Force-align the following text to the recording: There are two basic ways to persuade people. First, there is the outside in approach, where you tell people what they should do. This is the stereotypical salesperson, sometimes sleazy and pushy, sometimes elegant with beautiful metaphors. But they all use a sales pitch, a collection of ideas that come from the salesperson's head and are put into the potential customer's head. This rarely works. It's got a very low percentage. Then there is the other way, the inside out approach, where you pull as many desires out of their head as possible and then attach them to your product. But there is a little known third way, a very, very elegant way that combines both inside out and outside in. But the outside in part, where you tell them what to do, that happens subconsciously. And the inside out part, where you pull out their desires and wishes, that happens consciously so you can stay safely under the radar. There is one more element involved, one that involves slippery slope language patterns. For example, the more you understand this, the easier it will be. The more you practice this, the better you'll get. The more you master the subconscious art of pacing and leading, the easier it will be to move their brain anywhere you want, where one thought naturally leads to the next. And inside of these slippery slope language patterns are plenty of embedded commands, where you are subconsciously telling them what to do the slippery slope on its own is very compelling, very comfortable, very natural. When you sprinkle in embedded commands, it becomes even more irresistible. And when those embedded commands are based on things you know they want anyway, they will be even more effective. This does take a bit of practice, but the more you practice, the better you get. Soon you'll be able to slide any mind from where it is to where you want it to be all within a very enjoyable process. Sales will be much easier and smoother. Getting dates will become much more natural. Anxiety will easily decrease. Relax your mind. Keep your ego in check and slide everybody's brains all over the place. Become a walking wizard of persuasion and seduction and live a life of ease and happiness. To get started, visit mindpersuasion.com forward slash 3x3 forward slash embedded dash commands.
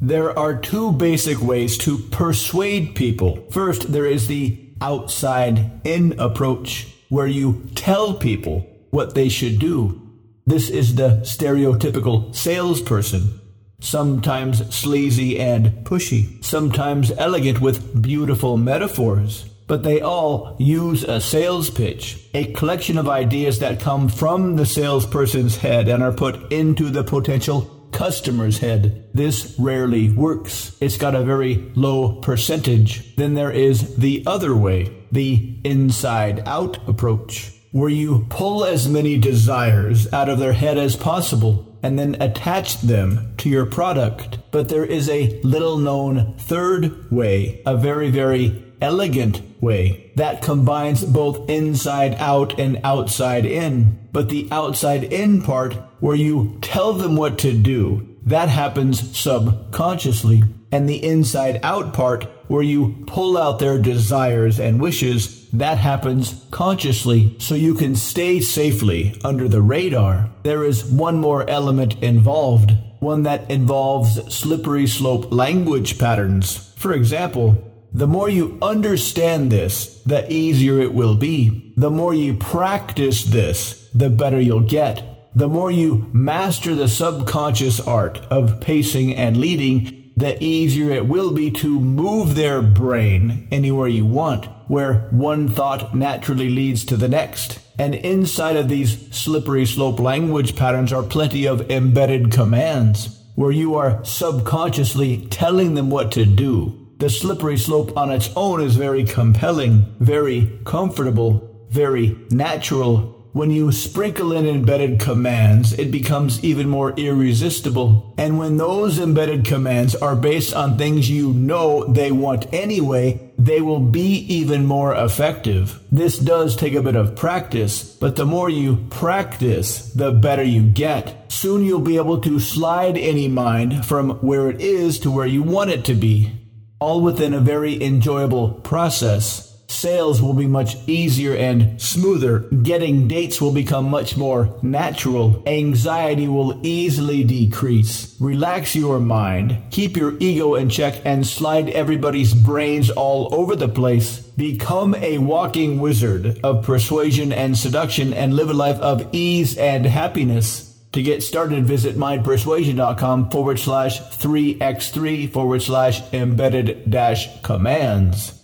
There 0.00 0.38
are 0.38 0.54
two 0.54 0.92
basic 0.92 1.42
ways 1.42 1.76
to 1.78 1.98
persuade 1.98 2.94
people. 2.94 3.44
First, 3.50 3.90
there 3.92 4.06
is 4.06 4.28
the 4.28 4.56
outside 4.80 5.84
in 5.84 6.18
approach, 6.20 6.86
where 7.08 7.26
you 7.26 7.68
tell 7.74 8.14
people 8.14 8.64
what 8.90 9.16
they 9.16 9.28
should 9.28 9.58
do. 9.58 10.00
This 10.46 10.70
is 10.70 10.94
the 10.94 11.22
stereotypical 11.24 12.32
salesperson, 12.32 13.40
sometimes 13.80 14.72
sleazy 14.72 15.40
and 15.40 15.84
pushy, 15.84 16.44
sometimes 16.44 17.10
elegant 17.10 17.60
with 17.60 18.00
beautiful 18.00 18.56
metaphors. 18.56 19.46
But 19.66 19.82
they 19.82 20.00
all 20.00 20.56
use 20.60 21.02
a 21.02 21.20
sales 21.20 21.70
pitch, 21.70 22.24
a 22.34 22.52
collection 22.52 22.98
of 22.98 23.08
ideas 23.08 23.58
that 23.58 23.80
come 23.80 24.08
from 24.08 24.54
the 24.54 24.64
salesperson's 24.64 25.56
head 25.56 25.88
and 25.88 26.04
are 26.04 26.12
put 26.12 26.52
into 26.52 26.88
the 26.88 27.02
potential 27.02 27.77
customer's 27.98 28.58
head. 28.58 29.10
This 29.12 29.56
rarely 29.58 30.12
works. 30.12 30.76
It's 30.80 30.96
got 30.96 31.16
a 31.16 31.24
very 31.24 31.56
low 31.74 32.20
percentage. 32.20 33.16
Then 33.16 33.34
there 33.34 33.50
is 33.50 33.96
the 33.96 34.22
other 34.24 34.54
way, 34.54 34.96
the 35.10 35.58
inside 35.64 36.44
out 36.46 36.78
approach, 36.88 37.52
where 37.72 37.88
you 37.88 38.24
pull 38.30 38.64
as 38.64 38.88
many 38.88 39.18
desires 39.18 40.10
out 40.12 40.28
of 40.28 40.38
their 40.38 40.52
head 40.52 40.78
as 40.78 40.94
possible 40.94 41.76
and 41.82 41.98
then 41.98 42.16
attach 42.20 42.80
them 42.82 43.34
to 43.38 43.48
your 43.48 43.66
product. 43.66 44.38
But 44.52 44.68
there 44.68 44.84
is 44.84 45.08
a 45.08 45.40
little 45.40 45.76
known 45.76 46.36
third 46.38 47.10
way, 47.10 47.62
a 47.66 47.76
very, 47.76 48.10
very 48.10 48.64
elegant 48.80 49.42
way 49.60 50.10
that 50.16 50.42
combines 50.42 51.04
both 51.04 51.48
inside 51.48 52.14
out 52.16 52.58
and 52.58 52.80
outside 52.84 53.44
in. 53.46 53.98
But 54.12 54.28
the 54.28 54.48
outside 54.50 55.04
in 55.04 55.42
part, 55.42 55.74
where 56.00 56.16
you 56.16 56.58
tell 56.60 56.92
them 56.92 57.16
what 57.16 57.38
to 57.38 57.52
do, 57.52 58.16
that 58.24 58.48
happens 58.48 59.16
subconsciously. 59.16 60.42
And 60.70 60.88
the 60.88 61.02
inside 61.02 61.60
out 61.62 61.94
part, 61.94 62.24
where 62.48 62.62
you 62.62 63.04
pull 63.06 63.38
out 63.38 63.58
their 63.58 63.78
desires 63.78 64.60
and 64.60 64.80
wishes, 64.80 65.48
that 65.50 65.78
happens 65.78 66.44
consciously 66.50 67.34
so 67.38 67.54
you 67.54 67.74
can 67.74 67.94
stay 67.94 68.40
safely 68.40 69.18
under 69.24 69.48
the 69.48 69.62
radar. 69.62 70.30
There 70.42 70.64
is 70.64 70.84
one 70.84 71.20
more 71.20 71.48
element 71.48 72.02
involved, 72.02 72.72
one 73.00 73.22
that 73.22 73.50
involves 73.50 74.34
slippery 74.34 74.86
slope 74.86 75.32
language 75.32 75.98
patterns. 75.98 76.72
For 76.76 76.92
example, 76.92 77.67
the 77.92 78.06
more 78.06 78.28
you 78.28 78.58
understand 78.60 79.50
this, 79.50 80.02
the 80.02 80.30
easier 80.30 80.78
it 80.80 80.92
will 80.92 81.14
be. 81.14 81.72
The 81.76 81.90
more 81.90 82.12
you 82.12 82.34
practice 82.34 83.24
this, 83.24 83.88
the 83.94 84.10
better 84.10 84.40
you'll 84.40 84.60
get. 84.60 85.30
The 85.34 85.48
more 85.48 85.70
you 85.70 86.08
master 86.12 86.74
the 86.74 86.88
subconscious 86.88 87.80
art 87.80 88.18
of 88.30 88.60
pacing 88.60 89.14
and 89.14 89.38
leading, 89.38 90.12
the 90.16 90.42
easier 90.42 90.90
it 90.90 91.06
will 91.06 91.32
be 91.32 91.50
to 91.52 91.80
move 91.80 92.34
their 92.34 92.60
brain 92.60 93.48
anywhere 93.50 93.88
you 93.88 94.04
want, 94.04 94.46
where 94.66 95.08
one 95.10 95.48
thought 95.48 95.94
naturally 95.94 96.50
leads 96.50 96.84
to 96.86 96.96
the 96.96 97.08
next. 97.08 97.58
And 97.78 97.94
inside 97.94 98.56
of 98.56 98.68
these 98.68 99.14
slippery 99.16 99.64
slope 99.64 100.00
language 100.00 100.56
patterns 100.56 100.92
are 100.92 101.04
plenty 101.04 101.46
of 101.46 101.70
embedded 101.70 102.32
commands, 102.32 103.18
where 103.34 103.52
you 103.52 103.76
are 103.76 104.04
subconsciously 104.04 105.26
telling 105.30 105.74
them 105.74 105.88
what 105.88 106.12
to 106.12 106.26
do 106.26 106.87
the 106.98 107.08
slippery 107.08 107.56
slope 107.56 107.96
on 107.96 108.10
its 108.10 108.28
own 108.34 108.60
is 108.60 108.74
very 108.74 109.04
compelling, 109.04 109.94
very 110.00 110.58
comfortable, 110.64 111.48
very 111.70 112.18
natural. 112.30 113.14
When 113.32 113.52
you 113.52 113.70
sprinkle 113.70 114.32
in 114.32 114.48
embedded 114.48 114.98
commands, 114.98 115.72
it 115.74 115.92
becomes 115.92 116.42
even 116.42 116.68
more 116.68 116.92
irresistible. 116.98 118.14
And 118.18 118.36
when 118.36 118.56
those 118.56 118.98
embedded 118.98 119.44
commands 119.44 119.94
are 119.94 120.16
based 120.16 120.54
on 120.54 120.76
things 120.76 121.08
you 121.08 121.32
know 121.34 121.84
they 121.84 122.10
want 122.10 122.52
anyway, 122.52 123.30
they 123.38 123.60
will 123.60 123.78
be 123.78 124.24
even 124.34 124.66
more 124.66 124.92
effective. 124.92 125.80
This 125.92 126.18
does 126.18 126.56
take 126.56 126.74
a 126.74 126.82
bit 126.82 126.96
of 126.96 127.14
practice, 127.14 127.84
but 127.84 128.16
the 128.16 128.26
more 128.26 128.50
you 128.50 128.88
practice, 128.90 129.92
the 129.92 130.10
better 130.10 130.42
you 130.42 130.62
get. 130.62 131.30
Soon 131.30 131.62
you'll 131.62 131.78
be 131.78 131.96
able 131.96 132.20
to 132.22 132.40
slide 132.40 132.98
any 132.98 133.28
mind 133.28 133.86
from 133.86 134.10
where 134.18 134.50
it 134.50 134.60
is 134.60 134.98
to 135.00 135.12
where 135.12 135.26
you 135.26 135.44
want 135.44 135.70
it 135.70 135.84
to 135.84 135.94
be 135.94 136.32
all 136.80 137.00
within 137.00 137.34
a 137.34 137.40
very 137.40 137.82
enjoyable 137.82 138.50
process. 138.50 139.48
Sales 139.70 140.22
will 140.22 140.32
be 140.32 140.46
much 140.46 140.76
easier 140.88 141.36
and 141.36 141.80
smoother. 141.80 142.40
Getting 142.62 143.06
dates 143.06 143.40
will 143.40 143.52
become 143.52 143.90
much 143.90 144.16
more 144.16 144.58
natural. 144.62 145.42
Anxiety 145.46 146.26
will 146.26 146.58
easily 146.62 147.22
decrease. 147.22 148.16
Relax 148.18 148.74
your 148.74 148.98
mind. 148.98 149.62
Keep 149.70 149.96
your 149.96 150.16
ego 150.18 150.54
in 150.54 150.70
check 150.70 151.02
and 151.04 151.26
slide 151.26 151.68
everybody's 151.68 152.32
brains 152.32 152.88
all 152.90 153.32
over 153.34 153.54
the 153.54 153.68
place. 153.68 154.20
Become 154.20 154.94
a 154.96 155.18
walking 155.18 155.80
wizard 155.80 156.40
of 156.42 156.64
persuasion 156.64 157.30
and 157.32 157.56
seduction 157.56 158.14
and 158.14 158.34
live 158.34 158.48
a 158.48 158.54
life 158.54 158.78
of 158.80 159.06
ease 159.12 159.58
and 159.58 159.84
happiness. 159.84 160.67
To 160.92 161.02
get 161.02 161.22
started, 161.22 161.66
visit 161.66 161.96
mindpersuasion.com 161.96 163.30
forward 163.30 163.58
slash 163.58 164.00
3x3 164.00 165.30
forward 165.30 165.62
slash 165.62 166.00
embedded 166.12 166.90
dash 166.90 167.42
commands. 167.42 168.37